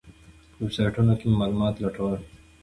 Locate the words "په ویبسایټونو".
0.53-1.13